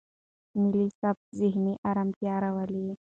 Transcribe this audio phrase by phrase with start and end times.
[0.59, 2.89] مالي ثبات ذهني ارامتیا راولي.